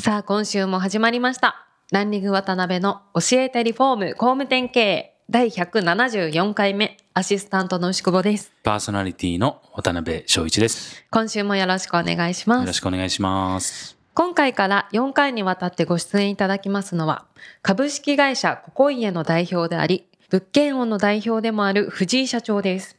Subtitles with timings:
[0.00, 11.04] さあ今週も始まりましたランニング渡辺の教えてリフォーム工務店経営第174回目アシスタントの牛久保ですパーソナリティの渡辺翔一です。
[11.10, 13.98] 今週もよろしくお願いしますよろしくお願いします。
[14.14, 17.26] 今回から4回にわたってご出演いただきますのは、
[17.60, 22.96] 株式会社ココイエの代表であり、物件王の代表でもある藤井社長です。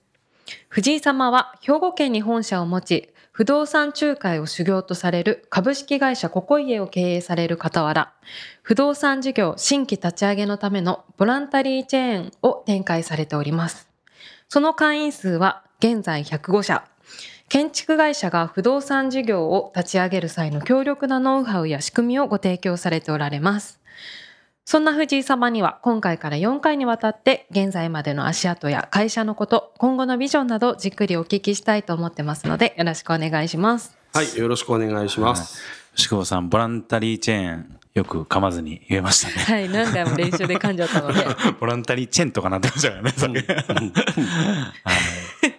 [0.70, 8.14] 藤井様は兵庫県に本社を持ち、不動産仲介を修行とされる株式会社ココイエを経営される傍ら、
[8.62, 13.90] 不動産事業新規立ち上げのためのボランタリーチェーンを展開されております。
[14.50, 16.84] その会員数は現在105社。
[17.48, 23.81] 建築会社が不動産事業を立ち上げる際の強力なノウハウや仕組みをご提供されておられます。
[24.72, 33.98] そんな藤井様には今回から4回にわたって現在までの足跡や会社のこと、今後のビジョンなどじっくりお聞きしたいと思ってますのでよろしくお願いします。
[34.14, 35.62] はい、よろしくお願いします。
[35.96, 39.34] 牛久保さん、ボランタリーチェーン、よく噛まずに言えましたね。
[39.44, 41.22] はい、何回も練習で噛んじゃったので。
[41.60, 43.12] ボランタリーチェーンとかなってましたからね。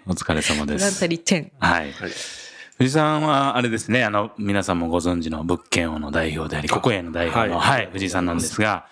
[0.09, 1.07] お疲れ様でブランタす。
[1.07, 1.53] リーチェーン。
[1.59, 1.93] はい。
[1.93, 2.42] はい
[2.83, 8.87] 藤井さんは、あれですね、あの、皆さんもご存知の物件王の代表であり、ココエの代表の、はいはい、藤井さんなんですが、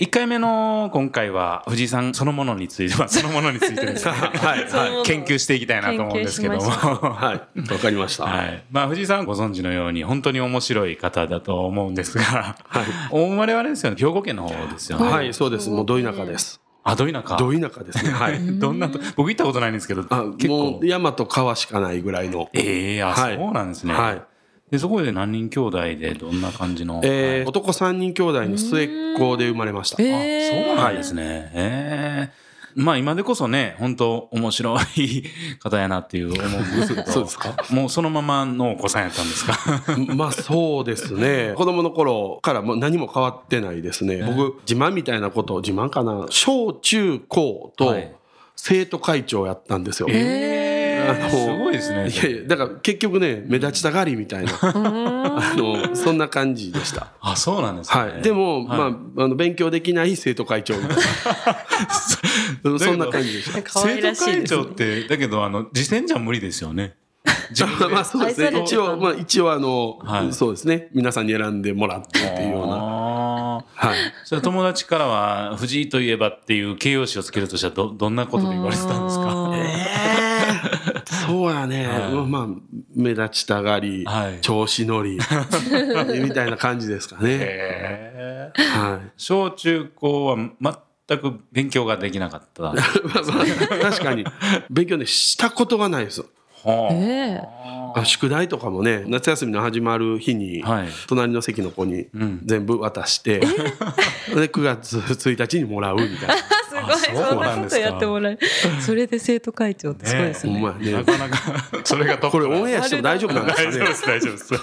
[0.00, 6.60] 1回目の今回は、藤井さんそのものについては、 そのものについてですね、 はい、研究していきたいなと思うんですけども。
[6.62, 8.24] しまはい、わかりました。
[8.24, 8.62] はい。
[8.72, 15.06] まあ、藤井さんご存知のように、本当に面白い方だと思うんですが、はいお生まれはあれですよね、兵庫県の方ですよね。
[15.06, 15.68] はい、そうです。
[15.68, 16.63] もうど田舎です。
[16.84, 18.10] あ、ど田舎ど田舎ですね。
[18.14, 18.58] はい。
[18.58, 20.86] どんなと、僕行ったことないんですけど、あ、結構もう。
[20.86, 22.50] 山と川しかないぐらいの。
[22.52, 23.94] ええあ、はいそうなんですね。
[23.94, 24.22] はい。
[24.70, 27.00] で、そこで何人兄弟でどんな感じの。
[27.02, 30.02] えー、男三人兄弟の末っ子で生まれました。
[30.02, 31.50] えあーそうなんですね。
[31.54, 32.44] ええ
[32.74, 35.24] まあ今でこそね、本当面白い
[35.60, 37.06] 方やなっていう思うんですけど。
[37.10, 37.54] そうですか？
[37.70, 39.56] もうそのままのお子さんやったんですか？
[40.14, 41.52] まあそうですね。
[41.56, 44.22] 子供の頃からもう何も変わってないですね。
[44.22, 46.26] 僕、自慢みたいなこと、自慢かな？
[46.30, 48.12] 小中高とはい
[48.56, 50.08] 生徒会長やったんですよ。
[50.10, 52.08] えあのすごいですね。
[52.08, 57.08] いやいや、だから結局ね、目立ちたがりみたいな、 あの、そんな感じでした。
[57.20, 58.00] あ、そうなんですね。
[58.00, 58.22] はい。
[58.22, 58.84] でも、はいま
[59.18, 61.02] あ、あの、勉強できない生徒会長みたいな。
[62.78, 63.60] そんな感じでした。
[63.80, 66.94] 生徒会長って、だけど、あの、次戦じゃ無理ですよね。
[67.90, 68.62] まあそうですね。
[68.62, 70.88] 一応、まあ一応あの、はいそうですね。
[70.92, 72.74] 皆さんに選んでもらってっていうような。
[72.76, 73.62] は
[73.94, 73.96] い。
[74.24, 79.52] それ友達からは、藤井といえばっていう形容詞をつけるとしたら、ど、どんなことで言われてたんですか？
[79.54, 81.86] ええそうやね。
[81.86, 82.46] はいまあ、
[82.94, 85.18] 目立ちたがり、はい調子乗り、
[86.22, 88.52] みたいな感じですかね。
[88.56, 89.10] はい。
[89.16, 90.36] 小中高は
[91.06, 92.62] 全く勉強ができなかった。
[92.64, 93.42] は まあま
[93.88, 94.24] あ確かに、
[94.70, 96.24] 勉強ね、したことがないです。
[96.66, 97.42] あえ
[97.94, 103.40] あ宿題とかもね夏休みの始まる日に、はい隣の席の子にうん全部渡して、
[104.34, 106.34] で9月1日にもらうみたいな。
[106.98, 108.38] すごい、そんなことやってもらえる。
[108.80, 110.52] それで生徒会長ってすごいですね。
[110.54, 111.38] ほんまやねなかなか、
[111.84, 113.70] それがこれオンエアしても大丈夫なんですかね？
[113.70, 114.54] 大丈夫です、大丈夫です。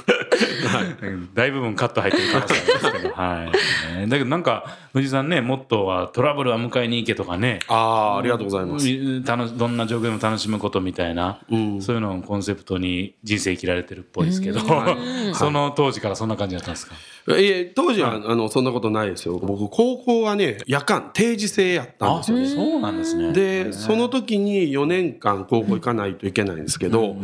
[1.02, 3.52] うん大部分カット入ってるかもしれないですけど、は
[3.94, 3.98] い。
[3.98, 7.76] ねだけどなんか、藤井さんね、モットーはトラブルは迎えに行けとかね、あ
[8.16, 9.58] あありがとうございます。
[9.58, 11.82] どんな状況でも楽しむことみたいな、うん。
[11.82, 14.98] そういうのをコンセプトに人生生きられてるっぽいですけど、は
[15.34, 19.38] その当時からそんな感じだったんですか、いえ当時は、あのそんなことないですよ。
[19.38, 22.48] 僕高校はね夜間定時制やったんですよね。
[22.48, 23.32] そうなんですね。
[23.32, 27.16] でその時に4年間高校行かないといけないんですけど、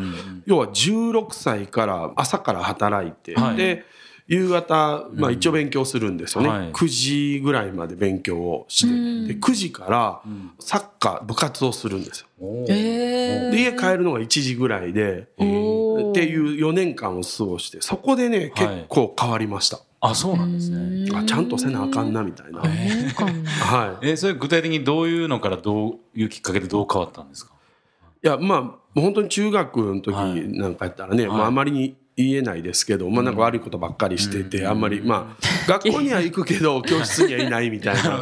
[0.46, 3.56] 要は16歳から朝から働いて、はい。
[3.56, 3.86] で
[4.28, 6.72] 夕方、まあ、一応勉強するんですよね、はい。
[6.74, 10.22] 9時ぐらいまで勉強をして、で9時から
[10.60, 12.28] サッカー部活をするんですよ。
[12.68, 15.78] で家帰るのが1時ぐらいで、ー。
[16.10, 21.10] っていう4年間を過ごしてそこでね結構変わりました、あ、そうなんですね。
[21.16, 24.08] あちゃんとせなあかんなみたいな、 はい。
[24.10, 27.54] えーそれ具体的にどういうのからどういうきっかけでどう変わったんですか？
[28.24, 30.48] いやまあ本当に中学の時はい。
[30.58, 31.38] なんかやったらね、はい。
[31.38, 38.22] まあ、あまりに言えないですけど、まあ、なんか悪いことばっかりしてて、あんまりまあ学校には行くけど 教室にはいないみたいな、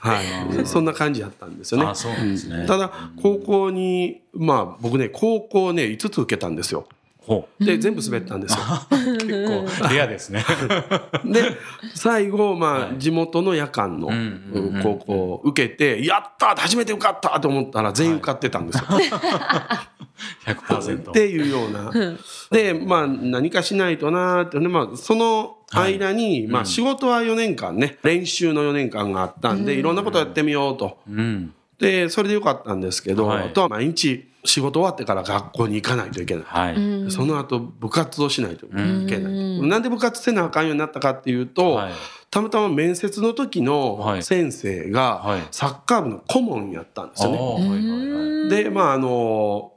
[0.00, 1.86] はい、そんな感じやったんですよね。
[1.86, 2.56] あそうなんですね。
[2.58, 2.66] うん。
[2.66, 2.90] ただ
[3.22, 6.86] 高校にまあ僕ね高校ね5つ受けたんですよ。
[7.28, 8.58] ほで全部滑ったんですよ。
[8.90, 10.42] う結構レアですね。
[11.26, 11.58] で
[11.94, 14.14] 最後、まあはい地元の夜間のんう
[14.60, 18.84] んうん高校を受けて「やった初めて受かった!」と思ったら全員受かってたんですよ。
[20.46, 21.10] 100%。
[21.10, 21.92] っていうような。
[22.50, 30.98] でまあ何かしないとなーって、ねまあ、その間に、まあ、仕事は4年間ね練習の4年間があったんで、いろんなことやってみようと。
[31.08, 31.52] うん。
[31.78, 36.44] でそれでよかったんですけど、はいあとは毎日仕事終わってから学校に行かないといけない。
[36.44, 37.10] はい。
[37.10, 38.70] その後部活をしないとい
[39.06, 39.32] けない。
[39.32, 41.92] うんなんで部活せなあかんようになったかっていうと、はい
[42.30, 47.38] たまたま面接の時はいの先生はいがサッカー部の顧問やったんですよね。
[47.38, 49.72] あーはいはいはいでまああの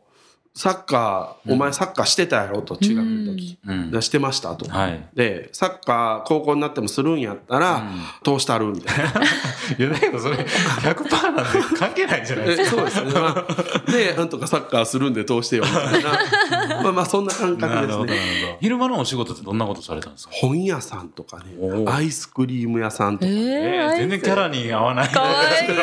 [0.54, 4.70] サッカーお前サッカーしてたやろと中学の時、うんでしてましたと。
[4.70, 5.08] はい。
[5.14, 7.84] でサッカー高校になってもするんやったら、
[8.24, 9.04] 通したるみたいな。
[9.06, 11.44] いやだけどそれ100%なんで
[11.78, 12.84] 関係ないんじゃないですか。
[12.84, 13.22] え そうですね。
[13.22, 13.46] ま
[13.88, 16.82] あでなんとかサッカーするんで通してよみたいな。
[16.84, 18.58] まあまあそんな感覚ですね。
[18.62, 20.34] 昼間のお仕事ってどんなことされたんですか？
[20.36, 21.46] 本屋さんとかね
[21.88, 23.32] アイスクリーム屋さんとか。
[23.32, 25.10] えー、全然キャラに合わない。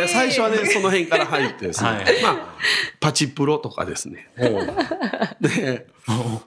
[0.08, 2.48] 最初はねその辺から入ってですね、はいまあ
[3.00, 4.28] パチプロとかですね
[5.40, 5.86] で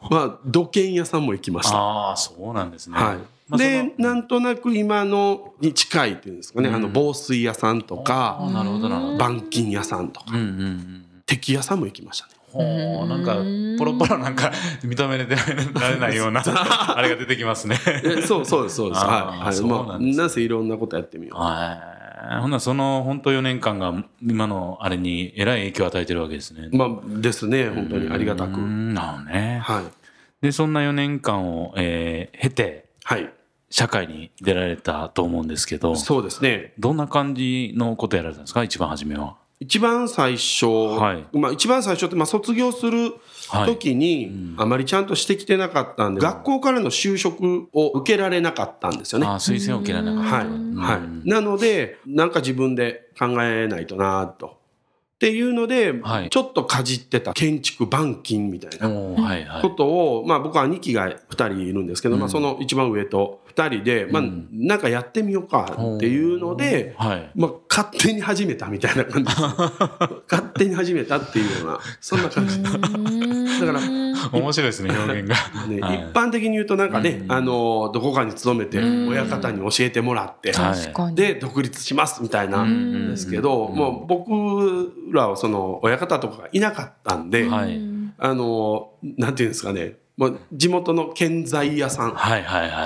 [0.09, 1.77] まあ土建屋さんも行きました。
[1.77, 2.97] ああそうなんですね。
[2.97, 3.17] はい、
[3.47, 9.15] まあでなんとなく今のに近いっていうんですかね、あの防水屋さんとかなるほどなるほど。
[9.15, 10.27] 板金屋さんとか。
[10.29, 11.05] うんうんうん。
[11.25, 12.33] 鉄屋さんも行きましたね。
[12.51, 13.37] ほうなんか
[13.79, 14.51] ポロポロなんか
[14.83, 17.79] 認められないような あれが出てきますね。
[18.03, 19.05] えそうそうですそうです。
[19.05, 20.23] はい、はい、そうまあなんですね。
[20.23, 22.00] なぜいろんなことやってみようはい。
[22.41, 26.69] ほんならその本当4年間が今のあれにえらい影響を与えてるわけですね。
[26.71, 26.89] まあ
[27.21, 28.09] ですね本当に。
[28.12, 28.59] ありがたく。
[28.59, 29.59] うんなるね。
[29.63, 29.83] はい。
[30.41, 33.31] でそんな4年間を、えー経てはい。
[33.69, 36.73] 社会に出られたと思うんですけどそうですね。
[36.77, 38.63] どんな感じのことやられたんですか？
[38.63, 39.38] 一番初めは。
[39.61, 43.13] 一番最初、はいまあ一番最初ってまあ卒業する
[43.67, 49.27] 時にあまりちゃんとしてきてなかったんで、学校からの就職を受けられなかったんですよね。
[49.27, 50.35] 推薦を受けられなかった。
[50.37, 51.29] はい、うんはい。
[51.29, 54.47] なので、なんか自分で考えないとなと。
[54.47, 59.61] っていうので、はいちょっとかじってた建築板金みたいなおーはいはい。
[59.61, 61.15] ことを、まあ僕は兄貴が2
[61.49, 65.65] 人いるんですけど、まあその一番上と2人で、まあなんかやってみようか
[65.95, 67.31] っていうので、はい。
[67.35, 69.31] まあ勝手に始めたみたいな感じ。
[70.29, 72.61] 勝手に始めたっていうような、そんな感じ。
[72.63, 73.79] だから、
[74.31, 75.35] 面白いですね表現が。
[75.67, 80.51] ね、はい一般的に言うとなんかね、あのどこかに勤めて親方に教えてもらって。
[81.13, 87.79] で独立しますみたいなんですけど、もう僕らはその親方とかがいなかったんで、はい。
[88.23, 92.15] あのなんていうんですかねもう地元の建材屋さん。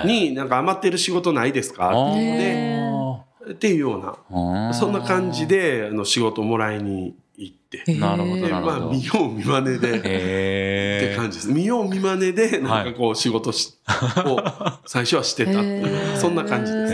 [0.07, 1.89] になんか余ってる仕事ないですか？
[1.89, 4.01] あってーでっていうよう
[4.33, 8.47] なそんな感じであの仕事もらいに行って、なるほど。
[8.47, 9.99] まあ見よう見まねで。
[9.99, 11.51] ってへ感じです。
[11.51, 13.77] 見よう見まねで、なんかこう仕事し、
[14.25, 14.39] を
[14.85, 16.93] 最初はしてたっていう、そんな感じです。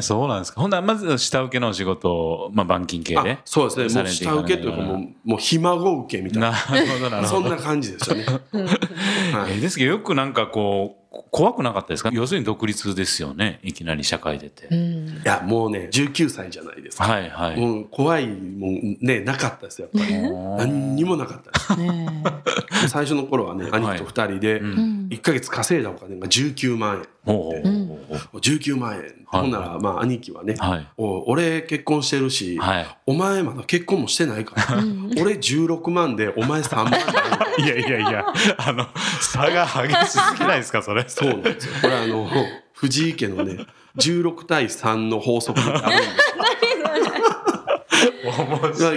[0.00, 0.60] えー、そうなんですか。
[0.60, 3.38] ほんならまず下請けのお仕事を、まあ、板金系であ。
[3.44, 4.02] そうですね。
[4.02, 6.56] もう下請けというかもう、もうひ孫受けみたいなな。
[6.80, 7.42] るほど、なるほど。
[7.42, 8.24] そんな感じですよね。
[9.32, 11.00] はいえーですけど、よくなんかこう、
[11.32, 12.10] 怖くなかったですか？
[12.12, 13.58] 要するに独立ですよね。
[13.64, 14.68] いきなり社会出て。
[14.70, 15.08] うん。
[15.08, 17.04] いや、もうね、19歳じゃないですか。
[17.04, 17.56] はいはい。
[17.60, 20.22] もう怖いもんね、なかったですよ、やっぱり。
[20.70, 21.92] 何にもなかったです。
[21.92, 22.22] ね
[22.88, 27.08] 最初の頃はね、兄貴と二人で、ん1ヶ月稼いだお金が19万円。
[27.24, 29.00] ほうほうほうほう19万円。
[29.02, 30.86] はいほんなら、まあ、兄貴はね、はい。
[30.96, 32.86] お俺結婚してるし、はい。
[33.06, 34.78] お前まだ結婚もしてないから、
[35.22, 36.90] 俺16万でお前3万
[37.64, 38.24] いやいやいや、
[38.58, 38.88] あの、
[39.20, 41.04] 差が激しすぎないですか、それ？
[41.08, 41.74] そうなんですよ。
[41.80, 42.28] これあの、
[42.72, 43.66] 藤井家のね、
[43.98, 46.14] 16対3の法則ってあるんですよ。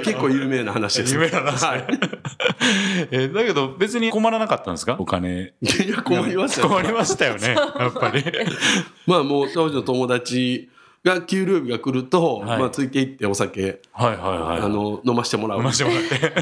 [0.03, 1.13] 結構有名な話です。
[1.13, 1.85] 有名な話はい。
[3.11, 4.95] えーだけど別に困らなかったんですか？
[4.99, 5.53] お金。
[5.61, 6.67] いや困りましたよ。
[6.69, 8.23] 困りましたよね、やっぱり。
[9.07, 10.69] まあもう当時の友達
[11.03, 14.61] が給料日が来ると、はいまあついていってお酒、はいはいはい。
[14.61, 15.57] あの、飲ましてもらう。
[15.59, 16.33] 飲ましてもらって。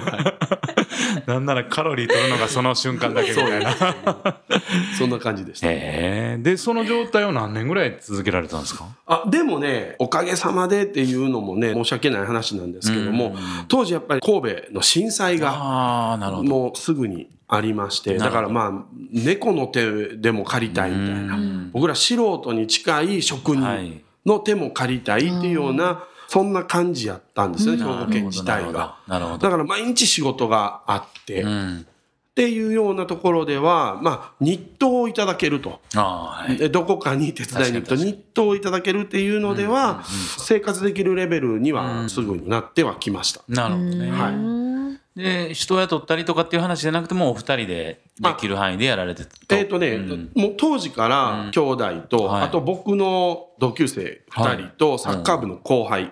[1.25, 3.75] なんならカロリー取るのがその瞬間だけみたいな。
[4.98, 5.68] そんな感じでした。
[5.70, 8.86] えーで、その状態を何年ぐらい続けられたんですか？
[9.06, 13.36] あでもねおかげさまでっていうのもね申し訳ない話なんですけども、うん
[13.68, 16.50] 当時やっぱり神戸の震災がああ、なるほど。
[16.50, 21.38] もうすぐにありましてだからまあ猫の手でも借りたいみたいな
[21.74, 28.98] 僕ら素人に近い職はい人の手も借りたいっていうようなそんな感じやったんですよね兵庫県自体が。
[29.08, 29.38] なるほど。
[29.40, 31.86] だから毎日仕事があって、っうん。
[32.34, 35.82] ていうようなところでは、まあ、日当をいただけると。
[35.94, 36.56] はい。
[36.56, 40.04] でどこかに手伝いに行くと日当をいただけるっていうのでは、
[40.40, 43.42] 生活できるレベルにはすぐになってはきました。
[43.50, 44.12] なるほどね。
[44.12, 44.61] はい
[45.22, 50.32] でで人を雇ったりとかっていう話じゃなくてもお二人でできる範囲でやられてたえっ、とね、うん。
[50.36, 52.44] もう当時から兄弟と、はい。
[52.44, 56.12] あと僕の同級生2人とサッカー部の後輩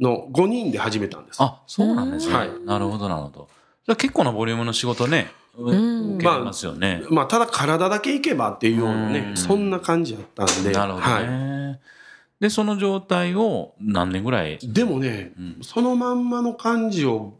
[0.00, 1.42] の5人で始めたんです。
[1.42, 2.50] あそうなんですね、はい。
[2.64, 3.48] なるほどなるほど。
[3.86, 6.14] じゃあ結構なボリュームの仕事ね、ん。
[6.16, 9.36] 受けますよね、まあ、ただ体だけいけばっていうようなね、うん。
[9.36, 10.72] そんな感じだったんで。
[10.72, 11.80] なるほどね、はい。
[12.40, 14.58] でその状態を何年ぐらい？
[14.62, 15.58] でもね、うん。
[15.62, 17.34] そのまんまの感じを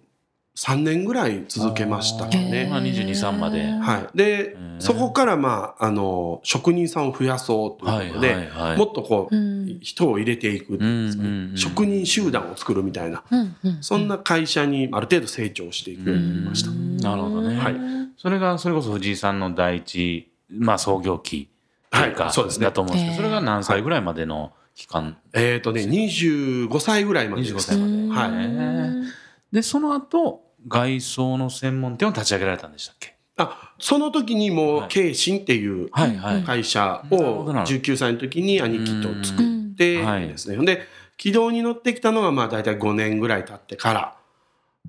[0.57, 2.69] 3年ぐらい続けましたね。
[2.71, 3.65] まあ22 3まで。
[3.65, 4.17] はい。
[4.17, 8.79] でうん、そこからまあ、あの、職人さんを増やそうということで、はいはいはい。
[8.79, 9.81] もっとこう、うん。
[9.81, 16.71] 人を入れていくうん職人集団を作るみたいな、うんうんそんな会社にある程度成長していくようになりました。
[16.71, 16.97] うん。
[16.99, 17.57] なるほどね。
[17.59, 17.75] はい。
[18.17, 21.49] それがそれこそ藤井さんの第一、まあ、創業期
[21.91, 22.33] というか、はい。
[22.33, 22.67] そうですね。
[22.67, 27.55] だと思うんですけど、それが何歳ぐらいまでの期間、えっ、とね、25歳ぐらいまでです。
[27.55, 28.31] 25歳まで。
[28.31, 28.49] はい。
[28.49, 29.24] ね
[29.55, 33.15] でその後外装の専門店を立ち上げられたんでしたっけ？
[33.37, 40.65] あ、その時にもはいう慶信っていう会社をどなるほど19歳の時に兄貴と作ってですね。
[40.65, 40.83] で、
[41.17, 44.17] 軌道に乗ってきたのがまあ大体5年ぐらい経ってから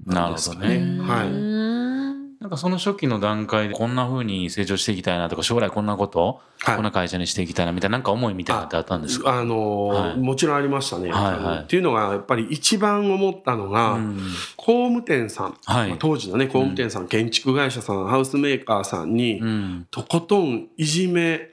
[0.06, 0.68] なるですかね。
[0.68, 1.10] ほどね。
[1.10, 1.55] はい。
[2.46, 6.76] うんなんかその初期の段階でこんな風に成長していきたいなとか将来こんなこと、はい。
[6.76, 9.40] こんな会社にしていきたいなみたいななんか思いみたいなのってあったんですか？
[9.40, 10.18] あのーはい。
[10.18, 11.12] もちろんありましたね。
[11.12, 11.64] はいはい。
[11.64, 14.20] っていうのがやっぱり一番思ったのが、うん。
[14.58, 15.90] 工務店さん、はい。
[15.90, 19.88] まあ当時のね工務店さん、建築会社さんハウスメーカーさんに、うん。
[19.90, 21.50] とことんいじめ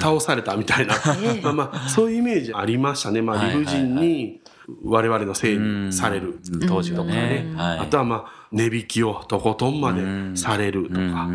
[0.00, 0.94] 倒されたみたいな。
[1.24, 3.64] え えまあまあそういうイメージありましたね、まあ、はいはいはい。
[3.64, 4.40] 理不尽に
[4.82, 6.66] 我々のせいにされる、うん。
[6.66, 11.28] 当時のね、うんはい、あとはまあ値引きをとことんまでされるとか、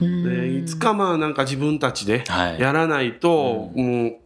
[0.00, 2.60] でいつかまあなんか自分たちではい。
[2.60, 4.16] やらないと、もう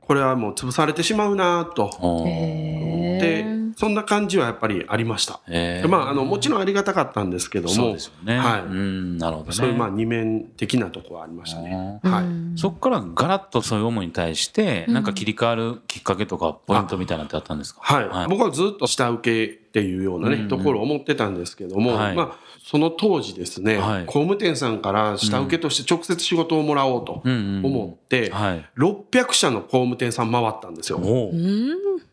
[0.00, 1.90] これはもう潰されてしまうなと。
[3.78, 5.38] そんな感じはやっぱりありました。
[5.46, 8.36] えーまあ、あのもちろんありがたかったんですけどもそうですよね。
[8.36, 9.54] はいうん、なるほどね。
[9.54, 12.00] そういうまあ二面的なところはありましたね。
[12.02, 17.80] はいうんそこからガラッとそういう思いに対して、なんか切り替わるきっかけとかポイントみたいなのってあったんですか？
[17.80, 20.48] はい、はい僕はずっと下請けっていうようなね、うんうん。
[20.48, 22.16] ところを思ってたんですけども、はい。
[22.16, 24.06] まあ、その当時ですね、はい。
[24.06, 27.32] 工務店さんから下請けとして直接仕事をもらおうとうん。
[27.32, 27.66] うんうん。
[27.66, 28.64] 思って、はい。
[28.78, 30.98] 600社の工務店さん回ったんですよ。
[30.98, 31.34] おおう。
[31.34, 31.38] ん。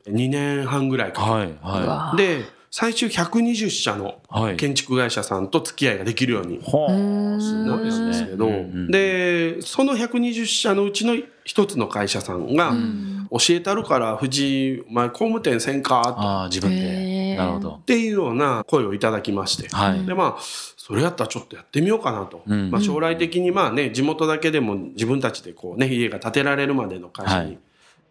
[0.07, 2.15] 2年半ぐらいかはい、うはわ。
[2.17, 4.19] で、最終120社の。
[4.57, 6.67] 建築会社さんと付き合いができるようにない。
[6.67, 6.91] った
[7.77, 12.73] んですすけど、うんうん、で、その120社のうちの一つの会社さんが、
[13.37, 16.21] 教えたるから、藤井、お前工務店せんかと。
[16.21, 17.35] ああ、自分へで。
[17.35, 17.37] ー。
[17.37, 17.69] なるほど。
[17.75, 17.81] っ。
[17.81, 20.05] ていうような声をいただきまして、はい。
[20.05, 20.41] でまあ
[20.77, 22.71] それやったらちょっとやってみようかなと、うん。
[22.71, 27.53] まあ、将来的にまあね地元だけでも自分たちでこうね家が建てられるまでの会社に、はい。
[27.55, 27.57] っ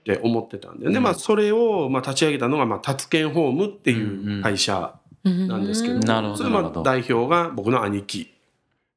[0.05, 8.31] て思ってたんで、でまあそれをまあ立ち上げたのがまあタツケンホームっていう会社なんですけど,、うんなるほどそれまあ代表が僕の兄貴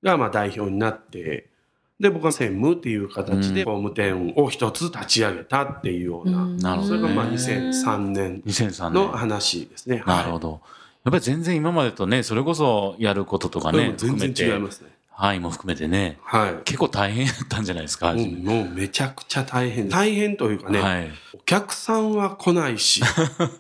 [0.04, 1.50] がまあ代表になって
[2.00, 7.02] で僕は専務っていう形でうん工務店を一つ立ち上げたっていうような、うんなるほどね。
[7.02, 9.18] それがまあ2003年2003の年。
[9.18, 10.04] 話ですね。
[10.06, 10.62] なるほど。
[11.04, 14.90] やっぱり全然今までとね、それこそやることとかね、はい全然違い含めてますね。
[15.10, 16.64] 範囲も含めてね、はい。
[16.64, 19.90] 結構大変だったんじゃないですか、もう初めもうめちゃくちゃ大変。
[19.90, 21.10] 大変というかね、はい。
[21.34, 23.02] お客さんは来ないし、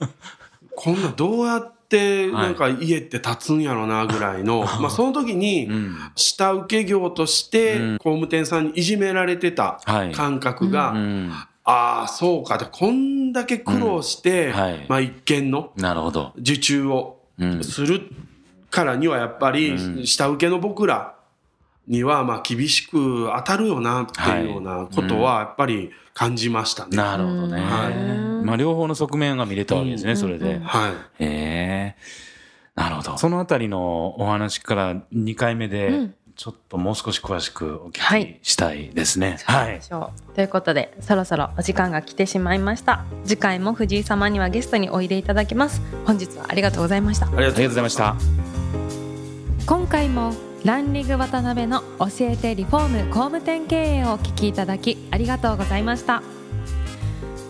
[0.75, 5.95] こんなどうやってなんか家って建つんやろなぐらいの、まあその時に うん。
[6.15, 10.11] 下請け業としてうん工務店さんにいじめられてたはい。
[10.11, 11.31] 感覚が、うん。
[11.63, 12.57] ああ、そうか。
[12.57, 16.33] でこんだけ苦労して、うんはいまあ一件のなるほど。
[16.37, 17.63] 受注をうん。
[17.63, 18.01] する
[18.69, 21.13] からにはやっぱりうん下請けの僕ら
[21.87, 26.97] にはまあ厳しく当たるよなっていうようなことはやっぱり感じましたね。
[26.97, 27.61] なるほどね。
[27.61, 30.55] はいまあ両方の側面が見れたわけですね、うんそれで。
[30.55, 30.91] うんはい。
[30.91, 31.95] へえ。
[32.75, 33.17] なるほど。
[33.17, 39.39] そのあたりのお話から2回目うでん、ちょっともう少し詳しくおはい聞きしたいですね。
[39.45, 39.81] はい。
[39.81, 48.15] しょうということでそろそろお時間が来てしまいました次回も藤井様にはゲストにおいでいただきます本日はありがとうございましたありがありがとうございました。
[49.65, 56.21] 今回もランリグ渡辺の教えてリフォーム工務店経営をお聞きいただきありがとうございました